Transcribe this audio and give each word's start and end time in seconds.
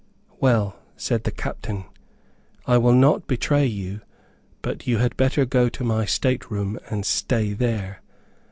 "Well," 0.39 0.79
said 0.97 1.25
the 1.25 1.31
captain, 1.31 1.85
"I 2.65 2.79
will 2.79 2.93
not 2.95 3.27
betray 3.27 3.67
you; 3.67 4.01
but 4.63 4.87
you 4.87 4.97
had 4.97 5.15
better 5.15 5.45
go 5.45 5.69
to 5.69 5.83
my 5.83 6.05
state 6.05 6.49
room 6.49 6.79
and 6.89 7.05
stay 7.05 7.53
there." 7.53 8.01